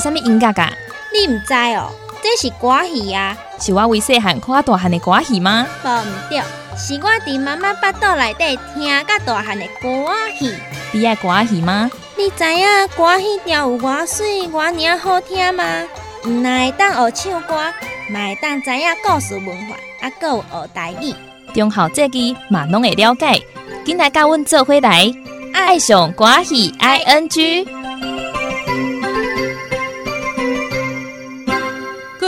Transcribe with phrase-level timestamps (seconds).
[0.00, 0.72] 什么音乐噶？
[1.12, 1.90] 你唔知哦，
[2.22, 3.36] 这是歌戏啊。
[3.58, 5.66] 是我为细汉看大汉的歌戏吗？
[5.84, 6.38] 无唔对，
[6.76, 10.54] 是我伫妈妈腹肚内底听甲大汉的歌戏。
[10.92, 11.90] 你爱歌戏吗？
[12.16, 12.66] 你知影
[12.96, 15.64] 歌戏调有偌水、偌尔好听吗？
[16.26, 17.54] 唔但会当学唱歌，
[18.10, 21.14] 嘛会当知影故事文化，啊，搁有学台语。
[21.54, 23.40] 中校这句嘛拢会了解。
[23.84, 25.10] 今来甲阮做回来，
[25.52, 27.66] 爱上歌戏 I N G。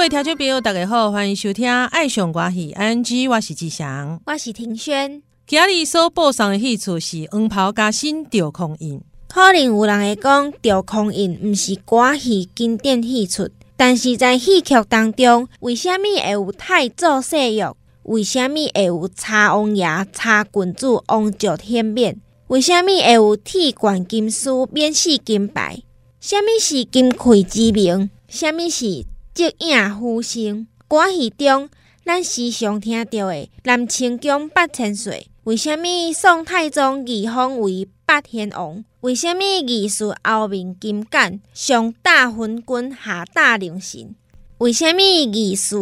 [0.03, 5.23] 位听众朋友，大家好，欢迎收听《爱上歌戏 I N G》，我是志祥，我是庭轩。
[5.47, 8.99] 今日所播送的戏曲是《黄袍加身吊空印》。
[9.29, 17.65] 可能有人会讲《吊空印》毋是歌戏经典戏曲，但是在戏曲当中，为虾米会有太祖戏玉？
[18.03, 22.21] 为虾米会有查王爷、查郡主、王爵显面？
[22.49, 25.81] 为虾米会有铁冠金丝、免死金牌？
[26.19, 28.11] 虾米是金匮之名？
[28.27, 29.05] 虾米是
[29.35, 30.67] 即影浮生？
[30.87, 31.71] 歌戏中，
[32.05, 38.85] 咱时常听到的南清宫八千岁，为虾米宋太宗义封为八贤王？
[39.01, 44.15] 为虾米义士后面金简上大昏君，下大灵神？
[44.59, 45.77] 为虾米义士？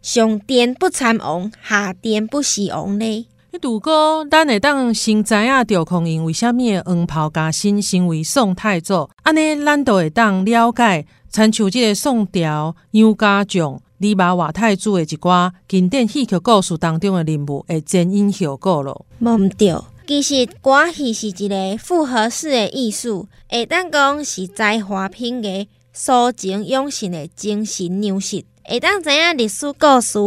[0.00, 3.26] 上殿不参王，下殿不侍王呢？
[3.62, 19.06] 如果咱会当先知影赵匡胤为虾米黄袍加身，成为宋太祖，安尼咱就会当了解，参像即个宋朝杨家将李马瓦太子的一寡经典戏曲故事当中的人物的前因后果咯。
[19.20, 28.44] 毋对，其实歌戏是一个复合式的艺术，会当讲是才华品艺、抒情养性的精神粮食。
[28.64, 30.18] 会当知影历史故事、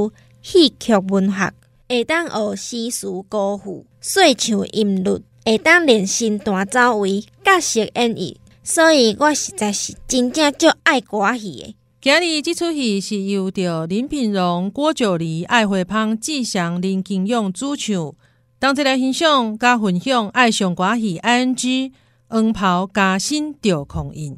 [0.42, 1.52] 戏曲文学，
[1.90, 8.36] 会当学诗词歌赋、细唱音律，会当练身段走位、角色演绎。
[8.62, 11.76] 所以我实在是真正足爱歌戏的。
[12.02, 18.14] 今日即出戏是由着林品荣、郭九黎、艾慧芳、志祥、林金勇主唱，
[18.60, 21.94] 同齐来欣赏加分享爱上歌戏 I N G
[22.28, 24.38] 黄袍加身吊空印。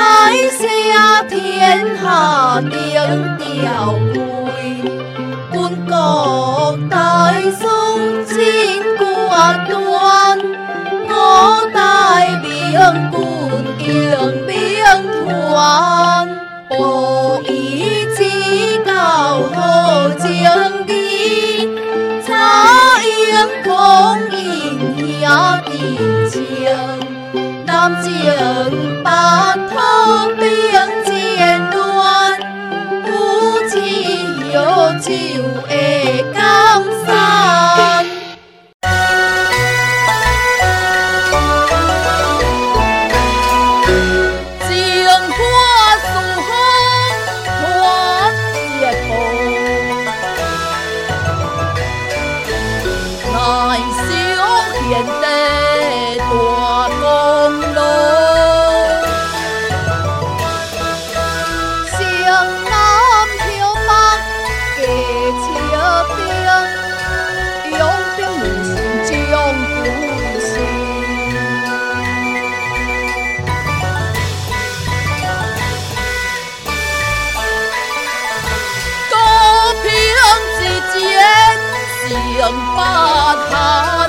[0.00, 4.90] lái xe thiên hạ tiếng tiểu vui.
[5.52, 10.52] Cuốn cổ tới sung chín của tuôn
[11.08, 16.38] ngó tai biển cùn kiềng biển thuần.
[16.68, 17.84] Ô ý
[18.18, 18.32] chí
[18.86, 21.58] cao hồ chiêng đi
[22.28, 27.00] xa yếm không in hiá tình chiêng
[27.66, 28.89] nam chiêng
[83.60, 84.08] 八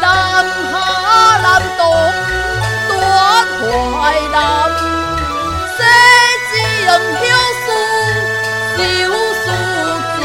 [0.00, 0.06] 南
[0.72, 0.72] 下
[1.42, 1.46] 南
[1.76, 1.80] 东
[2.88, 2.90] 端
[3.60, 4.34] 淮南，
[5.76, 5.78] 西
[6.86, 6.88] 征
[7.20, 7.22] 晓
[7.60, 7.64] 书
[8.78, 8.80] 小
[9.42, 9.44] 书
[10.16, 10.24] 旧，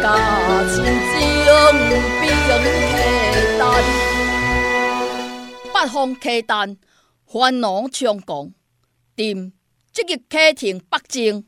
[0.00, 0.04] 驾
[0.70, 0.74] 亲
[1.44, 1.48] 征
[2.20, 2.48] 兵客
[3.58, 3.60] 单，
[5.74, 6.78] 北方客单
[7.26, 8.54] 烦恼充公，
[9.16, 9.52] 定
[9.92, 11.44] 即日启程北京。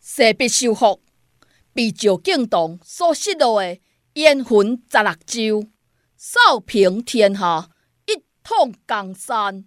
[0.00, 1.02] 势必收复，
[1.74, 3.80] 被赵敬东所失落的
[4.14, 5.68] 燕云十六州，
[6.16, 7.68] 扫平天下，
[8.06, 9.64] 一统江山。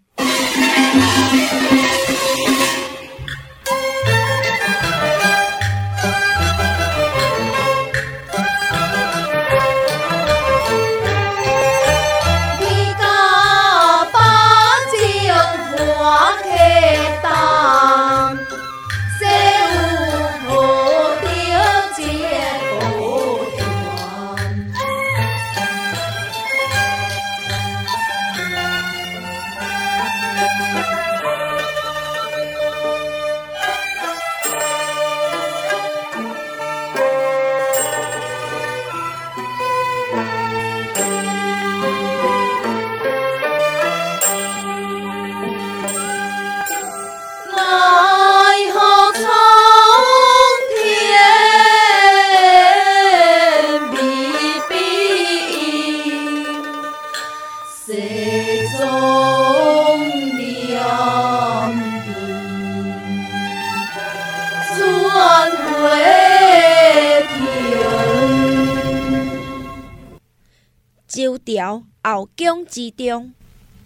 [72.24, 73.34] 后宫之中，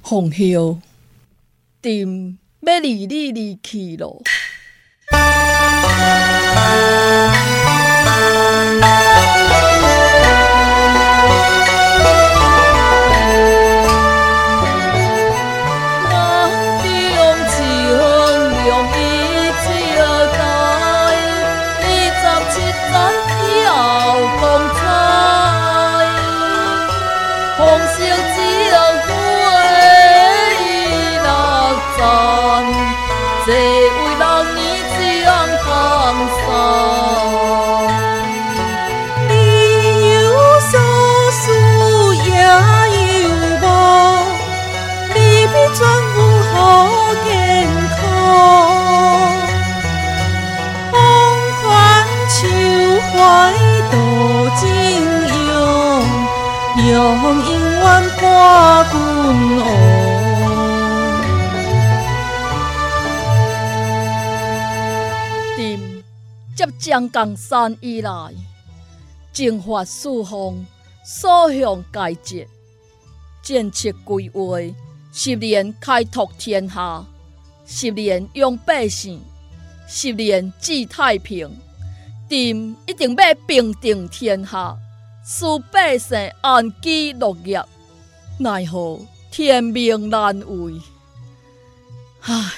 [0.04, 0.80] 红袖，
[1.82, 4.22] 定要离你离去了。
[66.88, 68.34] 将江山以来，
[69.34, 70.66] 征发四方，
[71.04, 72.48] 所向皆捷，
[73.44, 74.58] 建设规划，
[75.12, 77.06] 十年开拓天下，
[77.66, 79.22] 十年养百姓，
[79.86, 81.50] 十年治太平。
[82.30, 84.78] 朕一定要平定天下，
[85.26, 87.62] 使百姓安居乐业。
[88.40, 90.82] 奈何天命难违，
[92.22, 92.54] 唉。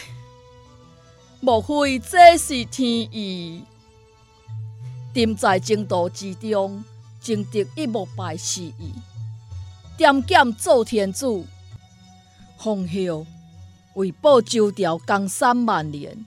[1.42, 3.64] 莫非这是天意？
[5.14, 6.84] 朕在征途之中，
[7.22, 8.94] 争得一目败事意，
[9.98, 11.44] 点检做天子。
[12.58, 13.26] 奉孝
[13.96, 16.26] 为保周朝江山万年，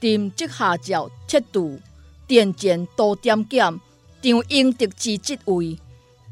[0.00, 1.80] 朕即下诏贴度
[2.26, 3.80] 殿前多点检，
[4.22, 5.78] 张英德之职位，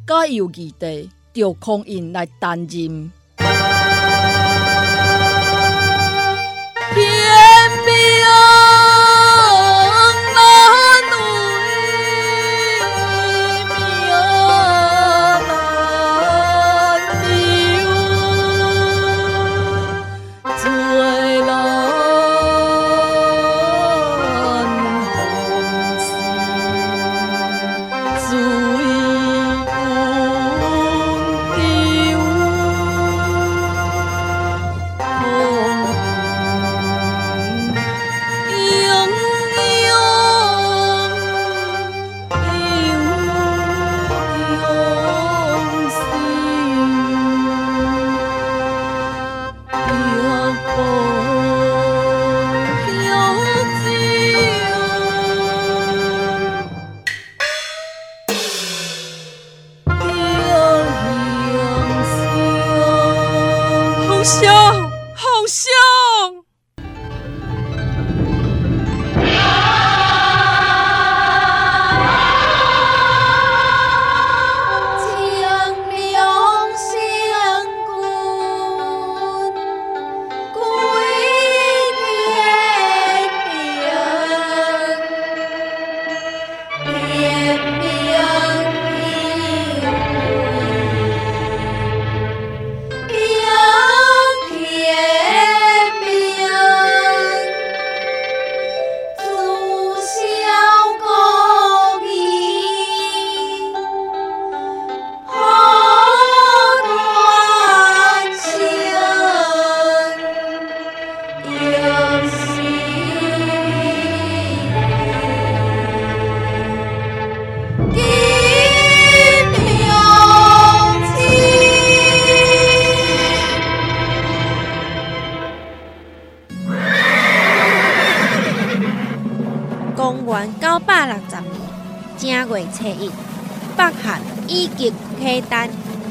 [0.06, 3.10] 改由二弟赵匡胤来担任。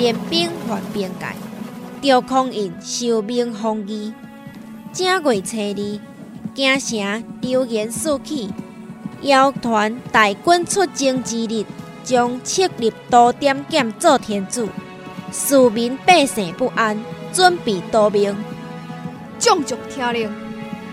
[0.07, 1.25] 丹联兵还边界，
[2.01, 4.13] 赵匡胤受命封邑。
[4.93, 5.99] 正月初二，
[6.55, 8.49] 京城流言四起，
[9.23, 11.65] 谣传大军出征之日，
[12.05, 14.69] 将设立多点检做天子，
[15.33, 16.97] 市民百姓不安，
[17.33, 18.33] 准备逃命。
[19.37, 20.31] 将军听令，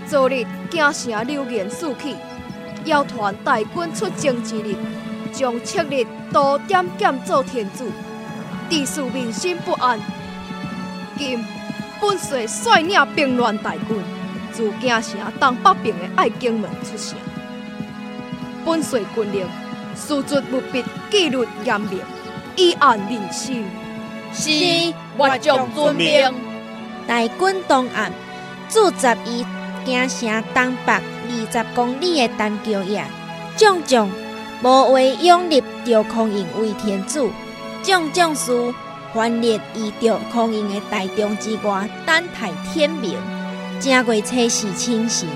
[0.09, 2.16] 昨日京城流言四起，
[2.87, 4.75] 谣传大军出征之日。
[5.33, 7.85] 将设立多点检做天子，
[8.68, 9.99] 地市民心不安。
[11.16, 11.44] 今
[12.00, 14.02] 本帅率领兵乱大军，
[14.52, 17.16] 自京城东北边的爱京门出城。
[18.64, 19.47] 本帅军令，
[19.97, 22.00] 士卒务必纪律严明，
[22.56, 23.64] 以安人心。
[24.33, 24.50] 是，
[25.16, 26.33] 我将遵命。
[27.06, 28.11] 大军东岸
[28.68, 29.44] 驻扎于
[29.85, 33.04] 京城东北二十公里的丹桥野，
[33.56, 34.11] 将将。
[34.62, 37.28] 无为拥立赵匡胤为天子，
[37.84, 38.50] 众将士
[39.12, 43.14] 欢列以赵匡胤的大帐之外，等待天明。
[43.78, 45.28] 正月初四清晨，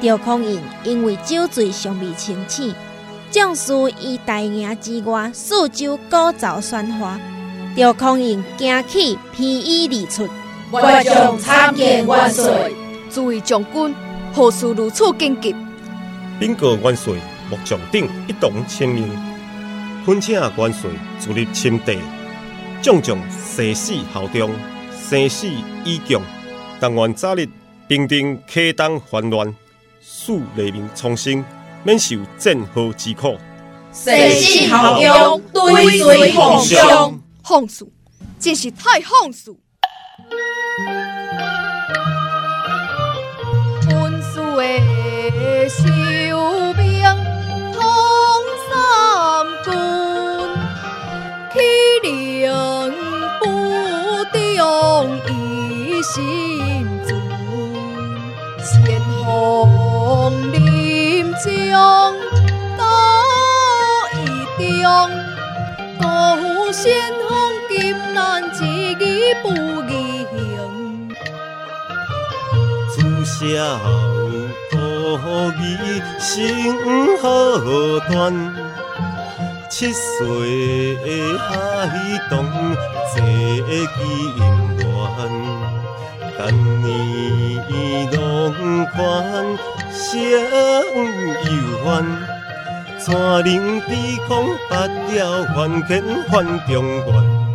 [0.00, 2.72] 赵匡胤因为酒醉尚未清醒，
[3.28, 7.18] 将士以大营之外四周鼓噪喧哗。
[7.76, 10.28] 赵匡胤惊起，披衣而出，
[10.70, 12.72] 我将参见万岁。
[13.10, 13.92] 诸位将军，
[14.32, 15.56] 何事如此紧急？
[16.38, 17.14] 禀告万岁。
[17.50, 19.10] 木匠顶一同签名，
[20.10, 20.90] 恳请元帅
[21.20, 21.96] 自立亲帝，
[22.82, 24.50] 种种生死效忠，
[25.08, 25.46] 生死
[25.84, 26.20] 以降。
[26.80, 27.48] 但愿早日
[27.86, 29.54] 平定契丹叛乱，
[30.00, 31.44] 使黎民重生，
[31.84, 33.38] 免受战火之苦。
[33.92, 37.20] 生死效忠，追随奉上。
[37.44, 37.88] 放肆，
[38.40, 39.56] 真是太放肆！
[73.40, 73.80] 自小
[74.70, 74.76] 可
[75.62, 76.76] 义心
[77.16, 78.54] 何端，
[79.70, 81.48] 七岁的孩
[82.28, 82.44] 童
[83.14, 83.16] 坐
[83.96, 83.98] 金
[84.76, 84.84] 銮。
[86.38, 88.98] 但年龙宽，
[89.90, 90.06] 相
[91.48, 91.50] 犹
[91.82, 92.04] 欢，
[92.98, 97.49] 山林地空，八条还天还中原。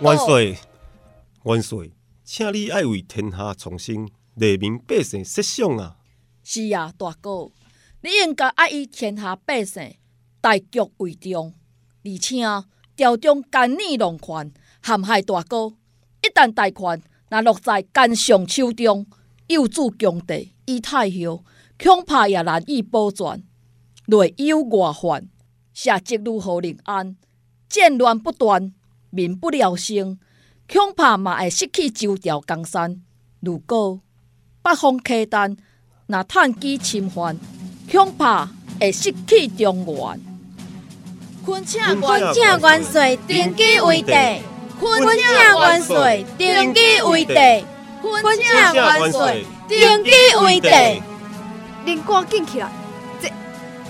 [0.00, 0.58] 万岁！
[1.44, 1.92] 万岁！
[2.22, 5.96] 请你爱为天下苍生，黎民百姓设想啊！
[6.42, 7.50] 是啊，大哥，
[8.02, 9.94] 你应该爱以天下百姓
[10.40, 11.54] 大局为重，
[12.04, 12.42] 而且
[12.96, 15.74] 朝中奸佞龙权，陷害大哥。
[16.22, 19.06] 一旦大权若落在奸相手中，
[19.46, 21.44] 幼主强帝以太后，
[21.82, 23.42] 恐怕也难以保全。
[24.06, 25.28] 内忧外患，
[25.76, 27.16] 社稷如何令安？
[27.68, 28.72] 战乱不断。
[29.10, 30.18] 民不聊生，
[30.72, 33.02] 恐怕嘛会失去周朝江山。
[33.40, 34.00] 如果
[34.62, 35.54] 北方契丹
[36.06, 37.38] 若趁机侵犯，
[37.92, 38.48] 恐怕
[38.80, 40.20] 会失去中原。
[41.44, 44.12] 昆请昆请元帅登基为帝，
[44.80, 47.66] 昆请元帅登基为帝，
[48.00, 50.10] 昆请元帅登基
[50.42, 51.02] 为帝。
[51.84, 52.70] 您赶紧起来，
[53.20, 53.30] 这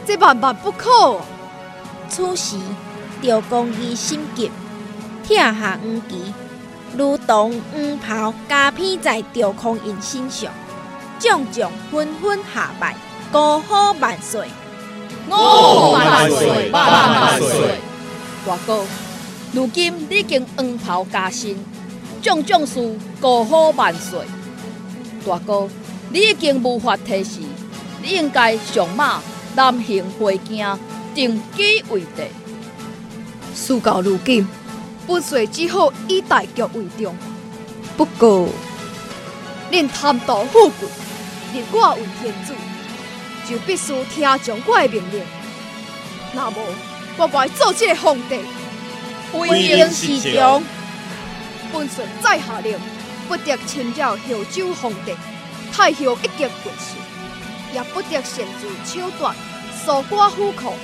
[0.05, 1.21] 这万万不可！
[2.09, 2.57] 此时，
[3.23, 4.51] 赵公义心急，
[5.23, 6.33] 跳下黄旗，
[6.97, 10.51] 如同黄袍加披在赵匡胤身上，
[11.19, 12.97] 将将纷纷下拜，
[13.33, 14.49] 高呼万岁！
[15.29, 17.81] 我万岁万万岁！
[18.47, 18.85] 大哥，
[19.53, 21.57] 如今你已经黄袍加身，
[22.23, 24.21] 众将士高呼万岁！
[25.27, 25.69] 大哥，
[26.11, 27.41] 你已经无法提示，
[28.01, 29.21] 你应该上马
[29.57, 30.65] 南行回京，
[31.17, 32.25] 定基为帝。
[33.55, 34.47] 事到如今，
[35.07, 37.17] 本岁只好以大局为重。
[37.97, 38.51] 不过，
[39.73, 40.87] 恁贪图富贵，
[41.55, 42.53] 立我为天子。
[43.49, 45.23] 就必须听从我的命令，
[46.35, 46.57] 那么
[47.17, 48.41] 我该做这个皇帝。
[49.33, 50.61] 威严是将，
[51.73, 52.77] 本帅再下令，
[53.29, 55.15] 不得侵扰后周皇帝，
[55.73, 56.97] 太后一级过世，
[57.73, 59.33] 也不得擅自手段
[59.85, 60.75] 搜刮户口，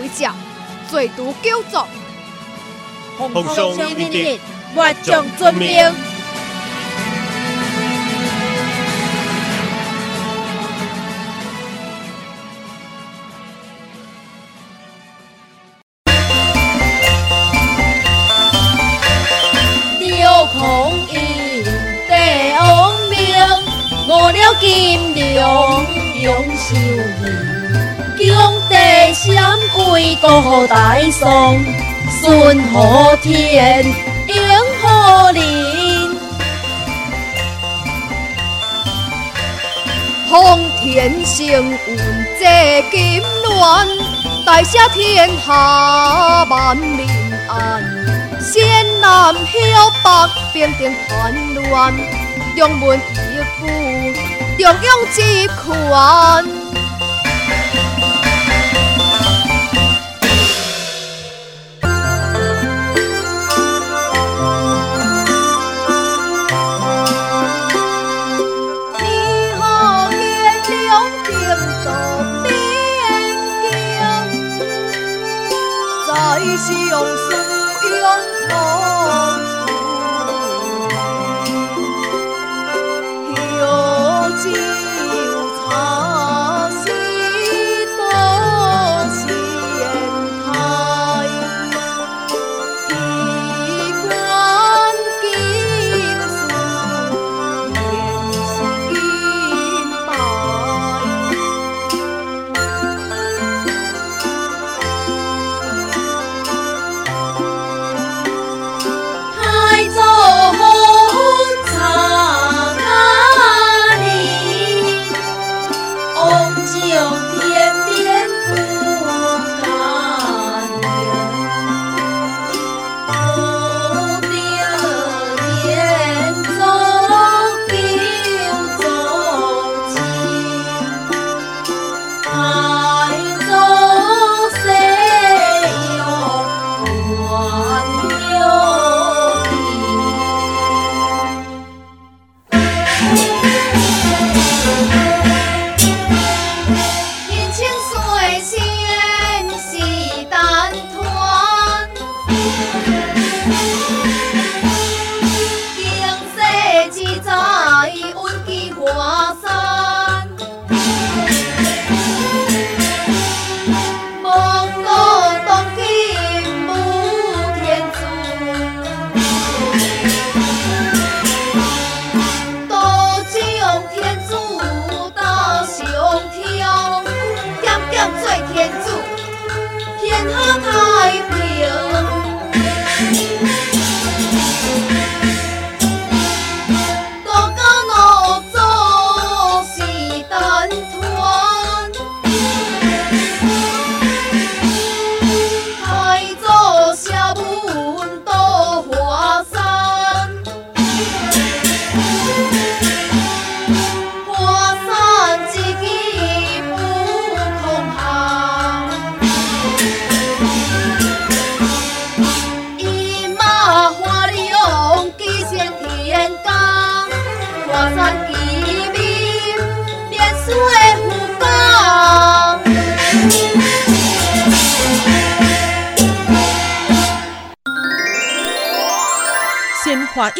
[0.00, 0.30] 为这
[0.90, 1.78] 罪毒九族。
[3.18, 4.38] 奉上命令，
[4.74, 5.84] 我将遵命。
[30.26, 31.64] 为国大宋，
[32.20, 33.84] 顺和天，
[34.26, 34.34] 应
[34.82, 35.44] 和人，
[40.28, 41.96] 奉天承运，
[42.38, 42.44] 济
[42.90, 43.86] 金銮，
[44.44, 47.06] 大赦天下万民
[47.48, 47.84] 安，
[48.42, 49.40] 先南后
[50.02, 50.08] 北，
[50.52, 51.94] 平定叛乱，
[52.56, 53.66] 中门一府。
[54.58, 54.74] 中央
[55.12, 56.65] 集权。
[76.56, 77.25] 是用。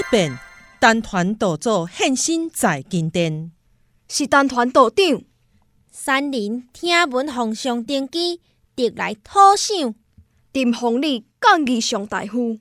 [0.08, 0.38] 变，
[0.78, 3.50] 单团导组现身在金殿，
[4.08, 5.22] 是单团道长。
[5.90, 8.40] 山林听闻皇上登基，
[8.76, 9.96] 特来讨赏。
[10.52, 12.60] 陈弘礼降义上大夫。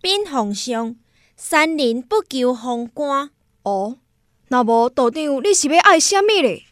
[0.00, 0.96] 禀皇上，
[1.36, 3.30] 山林不求封官。
[3.62, 3.98] 哦，
[4.48, 6.64] 那无道长，你是要爱啥物咧？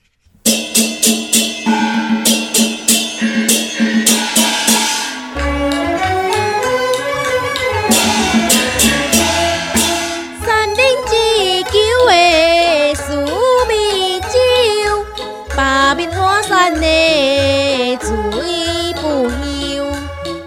[16.71, 19.85] 面花山的水不休。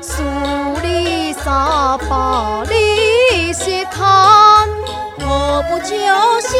[0.01, 0.23] 数
[0.81, 1.45] 里三
[2.09, 4.67] 百里是滩，
[5.19, 6.51] 何不就相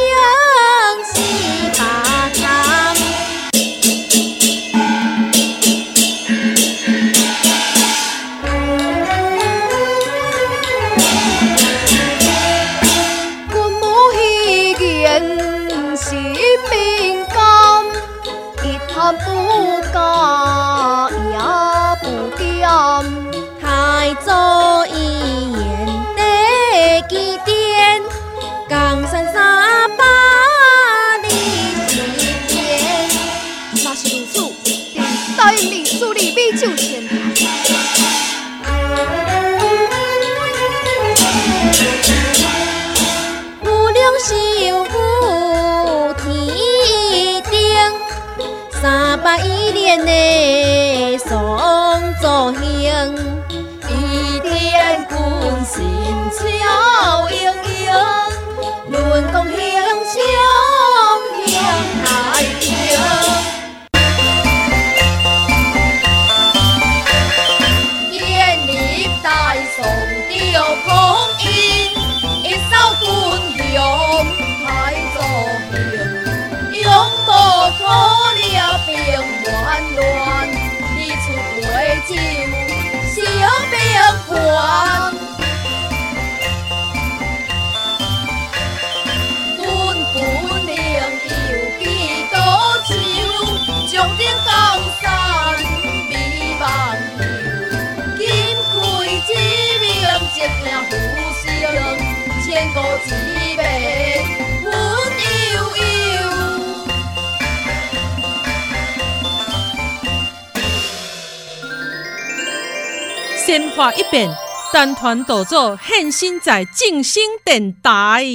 [113.47, 114.29] 鲜花一遍，
[114.73, 118.25] 单团导组现身在静心电台。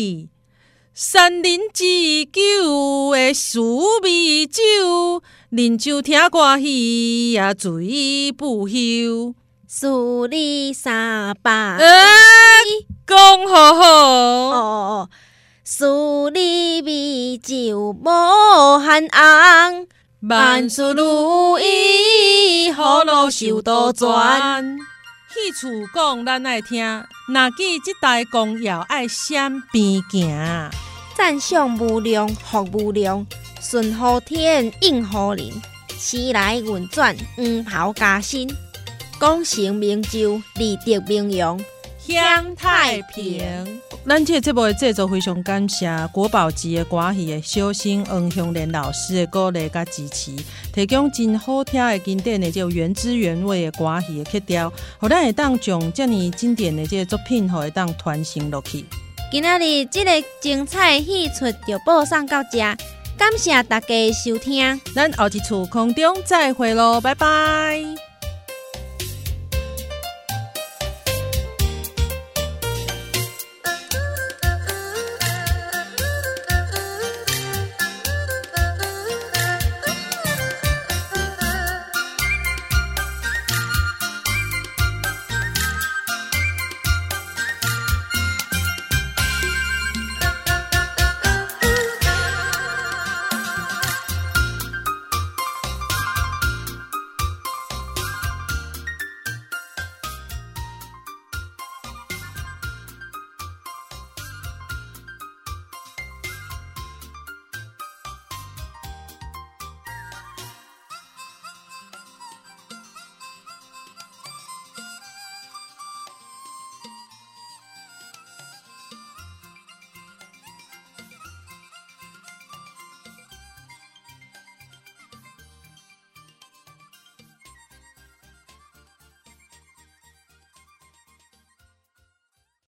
[0.94, 9.34] 山林之酒的苏味酒，人就听歌戏也醉不休。
[9.68, 11.84] 数里三百哎，
[13.06, 15.10] 讲好好，哦，
[15.62, 19.86] 数里美酒无限红，
[20.26, 24.78] 万事如意，好路修多转。
[25.32, 26.84] 戏厝讲咱爱听，
[27.26, 30.70] 若记即代公要爱闪边行。
[31.16, 33.26] 赞赏无量，福无量，
[33.58, 35.50] 顺乎天，应乎人，
[35.98, 38.46] 时来运转，黄袍加身，
[39.18, 41.58] 功成名就，利得名扬。
[42.06, 43.80] 享太平。
[44.04, 50.32] 咱这个节目的制作非常感谢国宝级的歌戏的小生黄香莲老师的鼓励甲支持，
[50.72, 58.84] 提供真好听的经典的这种原汁原味的歌戏的曲调，互咱会当将遮尔经典的这个作品，互会当传承落去。
[59.30, 60.10] 今仔日即个
[60.40, 62.58] 精彩戏出就播送到这，
[63.16, 64.80] 感谢大家的收听。
[64.92, 68.11] 咱后一次空中再会喽，拜拜。